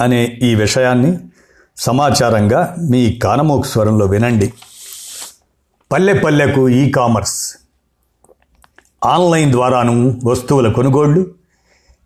[0.00, 1.18] అనే ఈ విషయాన్ని
[1.76, 4.52] సమాచారంగా మీ కానమోకు స్వరంలో వినండి.
[5.92, 7.56] పల్లె పల్లెకు ఈ కామర్స్
[9.04, 11.20] ఆన్లైన్ ద్వారాను వస్తువుల కొనుగోళ్ళు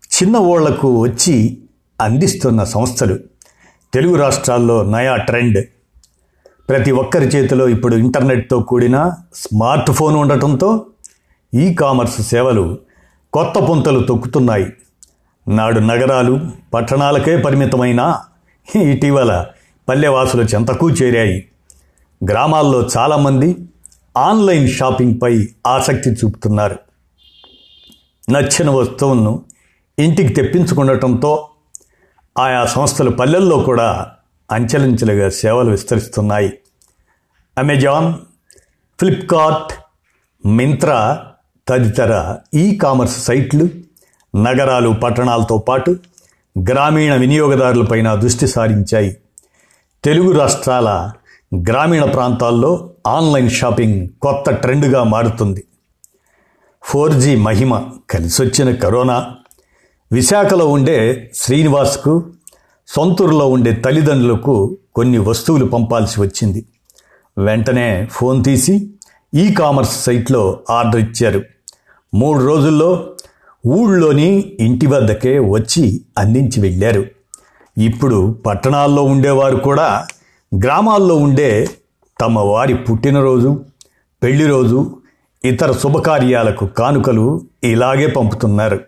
[0.01, 1.57] చిన్న ఓళ్ళకు వచ్చి
[2.01, 3.19] అందిస్తున్న సంస్థలు.
[3.93, 5.67] తెలుగు రాష్ట్రాల్లో నయా ట్రెండ్.
[6.69, 10.85] ప్రతి ఒక్కరి చేతిలో ఇప్పుడు ఇంటర్నెట్తో కూడిన స్మార్ట్ ఫోన్ ఉండటంతో
[11.53, 12.77] ఈ కామర్స్ సేవలు
[13.33, 14.65] కొత్త పుంతలు తొక్కుతున్నాయి.
[15.47, 16.39] నాడు నగరాలు
[16.73, 18.19] పట్టణాలకే పరిమితమైన
[18.81, 19.45] ఇటీవల
[19.89, 21.47] పల్లెవాసుల చెంతకు చేరాయి.
[22.29, 23.57] గ్రామాల్లో చాలామంది
[24.17, 26.79] ఆన్లైన్ షాపింగ్పై ఆసక్తి చూపుతున్నారు.
[28.31, 29.45] నచ్చిన వస్తువులను
[29.99, 31.49] ఇంటికి తెప్పించుకుండటంతో
[32.37, 34.11] ఆయా సంస్థలు పల్లెల్లో కూడా
[34.51, 36.53] అంచెలంచెలుగా సేవలు విస్తరిస్తున్నాయి.
[37.57, 38.13] అమెజాన్
[38.99, 39.73] ఫ్లిప్కార్ట్
[40.47, 41.25] మింత్రా
[41.67, 43.69] తదితర ఈ కామర్స్ సైట్లు
[44.35, 45.95] నగరాలు పట్టణాలతో పాటు
[46.59, 49.17] గ్రామీణ వినియోగదారులపైన దృష్టి సారించాయి.
[50.03, 51.11] తెలుగు రాష్ట్రాల
[51.69, 55.63] గ్రామీణ ప్రాంతాల్లో ఆన్లైన్ షాపింగ్ కొత్త ట్రెండ్గా మారుతుంది.
[56.83, 59.35] ఫోర్ జీ మహిమ కలిసొచ్చిన కరోనా.
[60.11, 62.25] విశాఖలో ఉండే శ్రీనివాస్కు
[62.87, 66.65] సొంతూరులో ఉండే తల్లిదండ్రులకు కొన్ని వస్తువులు పంపాల్సి వచ్చింది.
[67.37, 68.93] వెంటనే ఫోన్ తీసి
[69.33, 71.41] ఈ కామర్స్ సైట్లో ఆర్డర్ ఇచ్చారు.
[72.13, 73.09] మూడు రోజుల్లో
[73.67, 77.05] ఊళ్ళోని ఇంటి వద్దకే వచ్చి అందించి వెళ్ళారు.
[77.77, 80.05] ఇప్పుడు పట్టణాల్లో ఉండేవారు కూడా
[80.63, 81.69] గ్రామాల్లో ఉండే
[82.21, 83.65] తమ వారి పుట్టినరోజు
[84.23, 84.97] పెళ్ళి రోజు
[85.45, 88.79] ఇతర శుభకార్యాలకు కానుకలు ఇలాగే పంపుతున్నారు.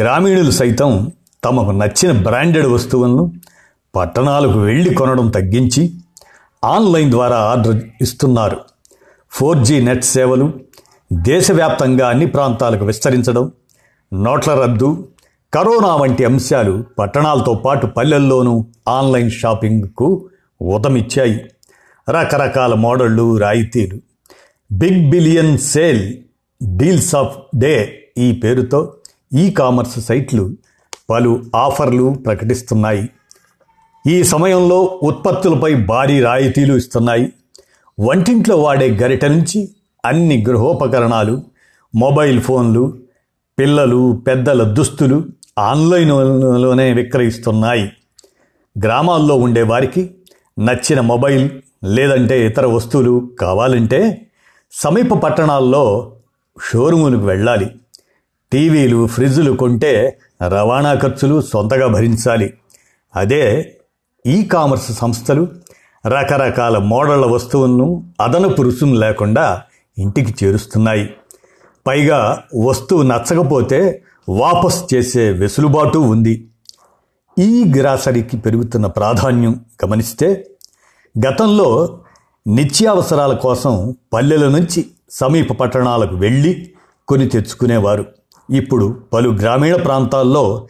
[0.00, 1.12] గ్రామీణులు సైతం
[1.44, 3.32] తమకు నచ్చిన బ్రాండెడ్ వస్తువులను
[3.94, 5.94] పట్టణాలకు వెళ్ళి కొనడం తగ్గించి
[6.64, 8.56] ఆన్లైన్ ద్వారా ఆర్డర్ ఇస్తున్నారు.
[9.30, 10.52] ఫోర్ జీ నెట్ సేవలు
[11.12, 13.52] దేశవ్యాప్తంగా అన్ని ప్రాంతాలకు విస్తరించడం
[14.14, 15.08] నోట్ల రద్దు
[15.54, 20.28] కరోనా వంటి అంశాలు పట్టణాలతో పాటు పల్లెల్లోనూ ఆన్లైన్ షాపింగ్కు
[20.62, 21.50] ఉదమిచ్చాయి
[22.10, 23.98] రకరకాల మోడళ్ళు రాయితీలు.
[24.72, 26.14] Big billion sale
[26.76, 28.92] deals of day ఈ పేరుతో
[29.34, 30.50] ఈ కామర్స్ సైట్లు
[31.10, 33.10] పలు ఆఫర్లు ప్రకటిస్తున్నాయి.
[34.08, 37.32] ఈ సమయంలో ఉత్పత్తులపై భారీ రాయితీలు ఇస్తున్నాయి.
[38.00, 39.68] వంటింట్లో వాడే గరిట నుంచి
[40.04, 41.42] అన్ని గృహోపకరణాలు
[41.94, 43.05] మొబైల్ ఫోన్లు
[43.58, 45.24] పిల్లలు పెద్దల దుస్తులు
[45.58, 47.92] ఆన్లైన్లోనే విక్రయిస్తున్నాయి.
[48.84, 50.10] గ్రామాల్లో ఉండే వారికి
[50.58, 51.50] నచ్చిన మొబైల్
[51.84, 54.26] లేదంటే ఇతర వస్తువులు కావాలంటే
[54.72, 56.12] సమీప పట్టణాల్లో
[56.64, 57.70] షోరూములకు వెళ్ళాలి.
[58.52, 60.18] టీవీలు ఫ్రిడ్జులు కొంటే
[60.48, 62.54] రవాణా ఖర్చులు సొంతగా భరించాలి.
[63.16, 63.76] అదే
[64.26, 65.48] ఈ కామర్స్ సంస్థలు
[66.06, 69.62] రకరకాల మోడళ్ళ వస్తువులను అదనపు రుసుము లేకుండా
[69.98, 71.14] ఇంటికి చేరుస్తున్నాయి.
[71.86, 76.48] పైగా వస్తువు నచ్చకపోతే వాపస్ చేసే వెసులుబాటు ఉంది.
[77.38, 80.46] ఈ గ్రాసరీకి పెరుగుతున్న ప్రాధాన్యం గమనిస్తే
[81.28, 81.98] గతంలో
[82.46, 86.70] నిత్యావసరాల కోసం పల్లెల నుంచి సమీప పట్టణాలకు వెళ్ళి
[87.08, 88.06] కొని తెచ్చుకునేవారు.
[88.50, 90.68] ఇప్పుడు పలు గ్రామీణ ప్రాంతాల్లో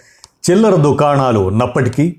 [0.50, 2.16] చిల్లర దుకాణాలు ఉన్నప్పటికీ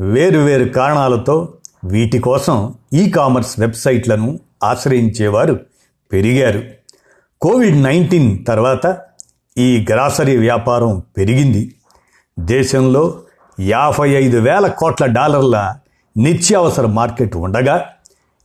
[0.00, 1.48] వేరువేరు కారణాలతో
[1.84, 5.60] వీటి కోసం ఈ కామర్స్ వెబ్సైట్లను ఆశ్రయించేవారు
[6.12, 6.62] పెరిగారు.
[7.42, 8.98] కోవిడ్ నైన్టీన్ తర్వాత
[9.58, 11.74] ఈ గ్రాసరీ వ్యాపారం పెరిగింది.
[12.38, 13.14] దేశంలో
[13.60, 15.76] యాభై ఐదు వేల కోట్ల డాలర్ల
[16.16, 17.88] నిత్యావసర మార్కెట్ ఉండగా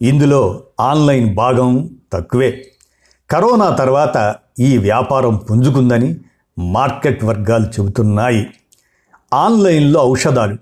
[0.02, 2.68] ఇందులో ఆన్లైన్ భాగం తక్కువే.
[3.32, 6.16] కరోనా తర్వాత ఈ వ్యాపారం పుంజుకుందని
[6.60, 8.48] మార్కెట్ వర్గాలు చెబుతున్నాయి.
[9.34, 10.58] ఆన్లైన్లో ఔషధాలు.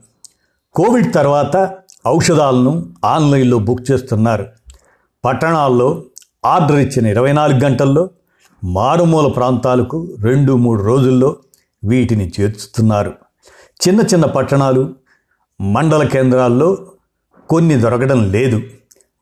[0.75, 1.74] కోవిడ్ తర్వాత
[2.07, 4.48] ఔషధాలను ఆన్లైన్లో బుక్ చేస్తున్నారు.
[5.25, 6.04] పట్టణాల్లో
[6.45, 8.10] ఆర్డర్ ఇచ్చిన ఇరవై నాలుగు గంటల్లో
[8.65, 11.35] మారుమూల ప్రాంతాలకు రెండు మూడు రోజుల్లో
[11.83, 13.13] వీటిని చేర్చుతున్నారు.
[13.88, 14.95] చిన్న చిన్న పట్టణాలు
[15.62, 16.77] మండల కేంద్రాల్లో
[17.50, 18.62] కొన్ని దొరకడం లేదు.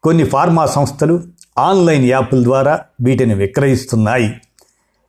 [0.04, 1.24] కొన్ని ఫార్మా సంస్థలు
[1.58, 4.42] ఆన్లైన్ యాప్ల ద్వారా వీటిని విక్రయిస్తున్నాయి.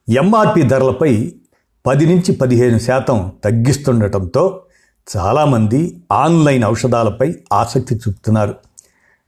[0.08, 1.32] ఎంఆర్పి ధరలపై
[1.86, 4.62] పది నుంచి పదిహేను శాతం తగ్గిస్తుండటంతో
[5.16, 8.54] చాలామంది ఆన్లైన్ ఔషధాలపై ఆసక్తి చూపుతున్నారు.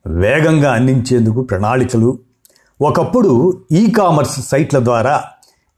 [0.07, 2.19] వేగంగా అందించేందుకు ప్రణాళికలు
[2.81, 5.25] ఒకప్పుడు ఈ కామర్స్ సైట్ల ద్వారా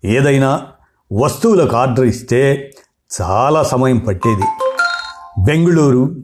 [0.04, 0.66] ఏదైనా
[1.12, 2.70] వస్తువులకు ఆర్డర్ ఇస్తే
[3.22, 4.42] చాలా సమయం పట్టేది.
[5.44, 6.16] బెంగళూరు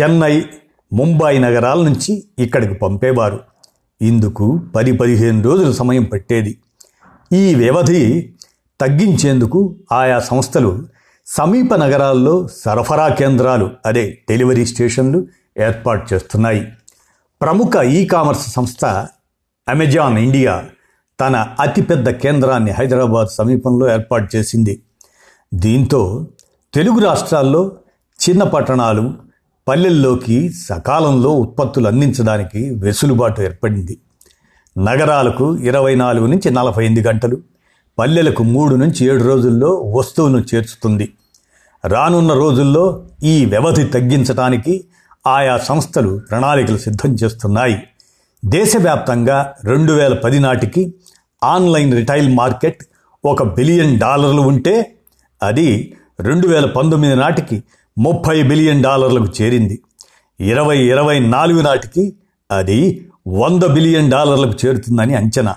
[0.00, 0.44] చెన్నై
[0.92, 3.40] ముంబై నగరాల నుంచి ఇక్కడికి పంపేవారు.
[4.02, 6.58] ఇందుకు పది పదిహేను రోజులు సమయం పట్టేది.
[7.32, 8.34] ఈ వ్యవధి
[8.80, 10.86] తగ్గించేందుకు ఆయా సంస్థలు
[11.26, 15.26] సమీప నగరాల్లో సరఫరా కేంద్రాలు అదే డెలివరీ స్టేషన్లు
[15.58, 16.72] ఏర్పాటు చేస్తున్నాయి.
[17.42, 19.06] ప్రముఖ ఈ కామర్స్ సంస్థ
[19.68, 20.64] అమెజాన్ ఇండియా
[21.20, 24.82] తన అతిపెద్ద కేంద్రాన్ని హైదరాబాద్ సమీపంలో ఏర్పాటు చేసింది.
[25.54, 26.26] దీంతో
[26.74, 27.72] తెలుగు రాష్ట్రాల్లో
[28.28, 29.14] చిన్న పట్టణాలు
[29.68, 33.98] పల్లెల్లోకి సకాలంలో ఉత్పత్తులు అందించడానికి వెసులుబాటు ఏర్పడింది.
[34.78, 37.38] నగరాలకు ఇరవై నాలుగు నుంచి నలభై ఎనిమిది గంటలు
[37.98, 41.12] పల్లెలకు మూడు నుంచి ఏడు రోజుల్లో వస్తువును చేర్చుతుంది.
[41.88, 44.84] రానున్న రోజుల్లో ఈ వ్యవధి తగ్గించడానికి
[45.26, 47.82] ఆయా సంస్థలు ప్రణాళికలు సిద్ధం చేస్తున్నాయి.
[48.44, 50.94] దేశవ్యాప్తంగా రెండు వేల పది నాటికి
[51.44, 52.84] ఆన్లైన్ రిటైల్ మార్కెట్
[53.24, 54.94] ఒక బిలియన్ డాలర్లు ఉంటే
[55.42, 57.62] అది రెండు వేల పంతొమ్మిది నాటికి
[57.98, 59.82] ముప్పై బిలియన్ డాలర్లకు చేరింది.
[60.40, 62.16] ఇరవై ఇరవై నాలుగు నాటికి
[62.50, 65.56] అది వంద బిలియన్ డాలర్లకు చేరుతుందని అంచనా.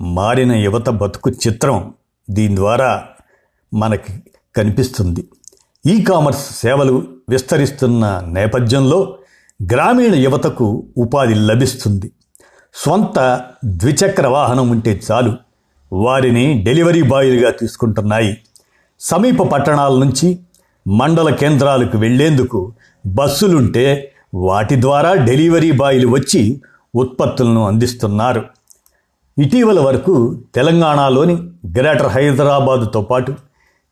[0.00, 1.94] మారిన యువత బతుకు చిత్రం
[2.30, 3.04] దీని ద్వారా
[3.74, 4.12] మనకి
[4.56, 5.28] కనిపిస్తుంది.
[5.86, 9.18] ఈ కామర్స్ సేవలు విస్తరిస్తున్న నేపథ్యంలో
[9.72, 12.10] గ్రామీణ యువతకు ఉపాధి లభిస్తుంది.
[12.74, 15.36] స్వంత ద్విచక్ర వాహనం ఉంటే చాలు.
[15.92, 18.38] వారిని డెలివరీ బాయ్లుగా తీసుకుంటున్నాయి.
[19.00, 20.38] సమీప పట్టణాల నుంచి
[20.88, 22.72] మండల కేంద్రాలకు వెళ్ళేందుకు
[23.06, 26.60] బస్సులుంటే వాటి ద్వారా డెలివరీ బాయ్లు వచ్చి
[26.94, 28.44] ఉత్పత్తులను అందిస్తున్నారు.
[29.38, 31.34] ఇటీవల వరకు తెలంగాణలోని
[31.78, 33.34] గ్రేటర్ హైదరాబాదుతో పాటు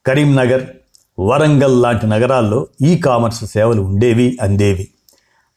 [0.07, 0.63] కరీంనగర్
[1.21, 4.89] వరంగల్ లాంటి నగరాల్లో ఈ కామర్స్ సేవలు ఉండేవి అందేవి.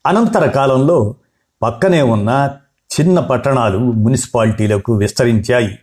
[0.05, 1.15] అనంతర కాలంలో
[1.61, 2.49] పక్కనే ఉన్న
[2.99, 5.79] చిన్న పట్టణాలు మున్సిపాలిటీలకు విస్తరించాయి.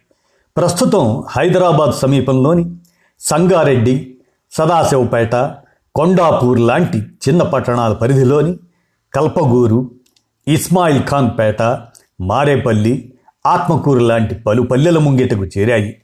[0.57, 2.77] ప్రస్తుతం హైదరాబాద్ సమీపంలోని
[3.21, 4.17] సంగారెడ్డి
[4.51, 5.35] సదాశివపేట
[5.95, 8.57] కొండాపూర్ లాంటి చిన్న పట్టణాల పరిధిలోని
[9.15, 9.91] కల్పగూరు
[10.49, 11.63] ఇస్మాయిల్ ఖాన్ పేట
[12.21, 13.15] మారేపల్లి
[13.47, 16.03] ఆత్మకూరు లాంటి పలు పల్లెల ముంగిటకు చేరాయి.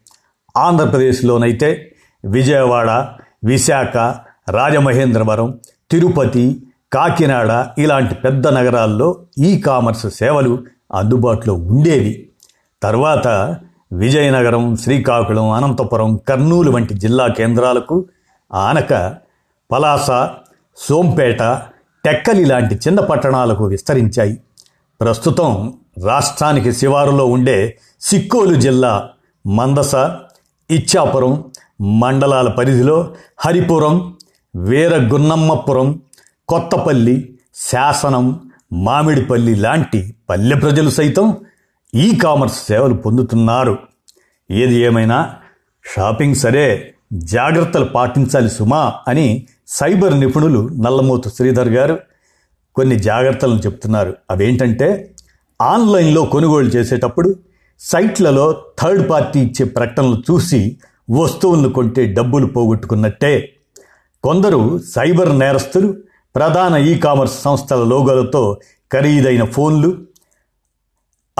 [0.57, 2.91] ఆంధ్రప్రదేశ్లోనైతే విజయవాడ
[3.45, 3.97] విశాఖ
[4.51, 5.61] రాజమహేంద్రవరం
[5.91, 12.29] తిరుపతి కాకినాడ ఇలాంటి పెద్ద నగరాల్లో ఈ కామర్స్ సేవలు అందుబాటులో ఉండేవి.
[12.83, 13.57] తర్వాత
[13.93, 18.05] విజయనగరం శ్రీకాకుళం అనంతపురం కర్నూలు వంటి జిల్లా కేంద్రాలకు
[18.55, 19.17] ఆనక
[19.71, 20.07] పలాస
[20.77, 21.43] సోంపేట
[22.05, 24.41] టెక్కలి లాంటి చిన్న పట్టణాలకు విస్తరించాయి.
[25.01, 25.75] ప్రస్తుతం
[26.07, 29.09] రాష్ట్రానికి శివారులో ఉండే సిక్కోలు జిల్లా
[29.47, 29.95] మందస
[30.71, 31.45] ఇచ్చాపురం
[31.81, 34.17] మండలాల పరిధిలో హరిపురం
[34.57, 36.01] వీరగున్నమ్మపురం
[36.49, 41.37] కొత్తపల్లి శాసనం మామిడిపల్లి లాంటి పల్లె ప్రజలు సైతం
[41.95, 43.79] ఈ కామర్స్ సేవలు పొందుతున్నారు.
[44.51, 45.35] ఏది ఏమైనా
[45.97, 51.99] షాపింగ్ సరే జాగ్రత్తలు పాటించాలి సుమా అని సైబర్ నిపుణులు నల్లమూతు శ్రీధర్ గారు
[52.75, 54.17] కొన్ని జాగ్రత్తలను చెప్తున్నారు.
[54.31, 55.15] అవేంటంటే
[55.63, 57.37] ఆన్లైన్లో కొనుగోలు చేసేటప్పుడు
[57.81, 60.79] సైట్లలో థర్డ్ పార్టీ ఇచ్చే ప్రకటనలు చూసి
[61.11, 63.53] వస్తువులను కొంటే డబ్బులు పోగొట్టుకున్నట్టే.
[64.23, 65.95] కొందరు సైబర్ నేరస్తులు
[66.37, 68.59] ప్రధాన ఈ కామర్స్ సంస్థల లోగోలతో
[68.93, 69.97] ఖరీదైన ఫోన్లు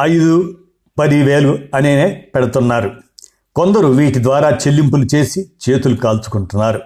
[0.01, 0.59] ఐదు
[0.99, 2.91] పదివేలు అనే పెడుతున్నారు.
[3.57, 6.81] కొందరు వీటి ద్వారా చెల్లింపులు చేసి చేతులు కాల్చుకుంటున్నారు.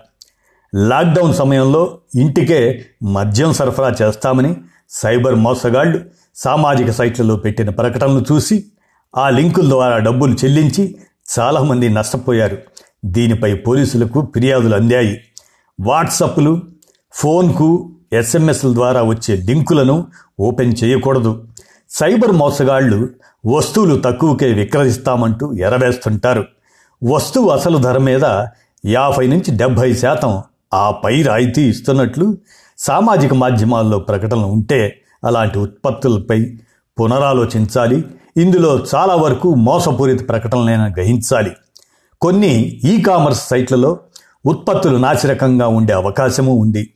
[0.74, 4.56] లాక్డౌన్ సమయంలో ఇంటికే మద్యం సరఫరా చేస్తామని
[4.90, 6.00] సైబర్ మోసగాళ్ళు
[6.34, 8.64] సామాజిక సైట్లలో పెట్టిన ప్రకటనలు చూసి
[9.16, 10.96] ఆ లింకుల ద్వారా డబ్బులు చెల్లించి
[11.38, 12.58] చాలామంది నష్టపోయారు.
[13.04, 15.20] దీనిపై పోలీసులకు ఫిర్యాదులు అందాయి.
[15.80, 16.62] వాట్సప్లు
[17.12, 20.06] ఫోన్కు ఎస్ఎంఎస్ల ద్వారా వచ్చే లింకులను
[20.40, 21.44] ఓపెన్ చేయకూడదు.
[21.90, 23.08] సైబర్ మోసగాళ్ళు
[23.46, 26.44] వస్తువులు తక్కువకే విక్రయిస్తామంటూ ఎరవేస్తుంటారు.
[27.04, 28.24] వస్తువు అసలు ధర మీద
[28.86, 30.42] యాభై నుంచి డెబ్భై శాతం
[30.74, 32.38] ఆ పై రాయితీ ఇస్తున్నట్లు
[32.78, 36.58] సామాజిక మాధ్యమాల్లో ప్రకటనలు ఉంటే అలాంటి ఉత్పత్తులపై
[37.00, 38.04] పునరాలోచించాలి.
[38.36, 41.50] ఇందులో చాలా వరకు మోసపూరిత ప్రకటనలైనా గ్రహించాలి.
[42.20, 43.98] కొన్ని ఈ కామర్స్ సైట్లలో
[44.46, 46.90] ఉత్పత్తులు నాసిరకంగా ఉండే అవకాశము ఉంది.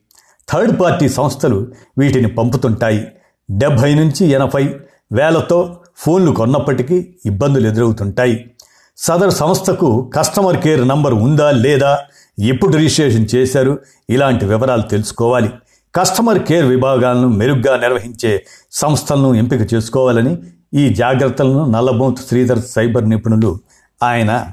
[0.52, 1.66] థర్డ్ పార్టీ సంస్థలు
[1.98, 3.06] వీటిని పంపుతుంటాయి.
[3.50, 4.74] డెబ్భై నుంచి ఎనభై
[5.12, 6.96] వేలతో ఫోన్లు కొన్నప్పటికీ
[7.26, 8.50] ఇబ్బందులు ఎదురవుతుంటాయి.
[8.96, 11.98] సదరు సంస్థకు కస్టమర్ కేర్ నంబర్ ఉందా లేదా
[12.38, 13.78] ఎప్పుడు రిజిస్ట్రేషన్ చేశారు
[14.10, 15.50] ఇలాంటి వివరాలు తెలుసుకోవాలి.
[15.94, 20.38] కస్టమర్ కేర్ విభాగాలను మెరుగ్గా నిర్వహించే సంస్థలను ఎంపిక చేసుకోవాలని
[20.74, 23.58] ఈ జాగ్రత్తలను నల్లబోతు శ్రీధర్ సైబర్ నిపుణులు
[24.02, 24.46] ఆయన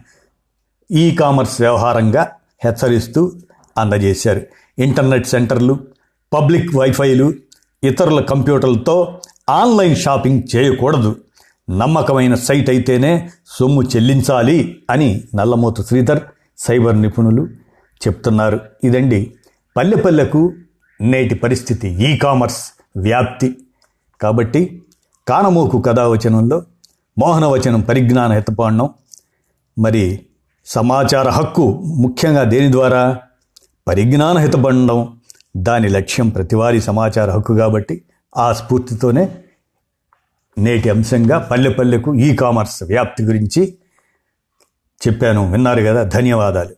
[0.91, 2.27] ఈ కామర్స్ వ్యవహారంగా
[2.65, 3.31] హెచ్చరిస్తూ
[3.77, 4.41] అందజేశారు.
[4.81, 5.79] ఇంటర్నెట్ సెంటర్లు
[6.33, 7.33] పబ్లిక్ వైఫైలు
[7.83, 11.15] ఇతరుల కంప్యూటర్లతో ఆన్లైన్ షాపింగ్ చేయకూడదు.
[11.69, 16.19] నమ్మకమైన సైట్ అయితేనే సొమ్ము చెల్లించాలి అని నల్లమోతు శ్రీధర్
[16.57, 17.47] సైబర్ నిపుణులు
[18.07, 18.59] చెప్తున్నారు.
[18.83, 19.33] ఇదండి
[19.77, 20.53] పల్లె పల్లెకు
[21.01, 22.63] నేటి పరిస్థితి ఈ కామర్స్
[22.97, 23.57] వ్యాప్తి.
[24.21, 24.83] కాబట్టి
[25.27, 26.63] కానమోకు కథావచనంలో
[27.19, 28.89] మోహనవచనం పరిజ్ఞాన హితపాండం
[29.79, 30.19] మరి
[30.65, 33.17] సమాచార హక్కు ముఖ్యంగా దేని ద్వారా
[33.87, 35.19] పరిజ్ఞాన హితబండం
[35.57, 38.01] దాని లక్ష్యం ప్రతివారీ సమాచార హక్కు కాబట్టి
[38.37, 39.35] ఆ స్ఫూర్తితోనే
[40.57, 43.77] నేటి అంశంగా పల్లె పల్లెకు ఈ కామర్స్ వ్యాప్తి గురించి
[45.07, 45.51] చెప్పాను.
[45.51, 46.75] విన్నారు కదా ధన్యవాదాలు.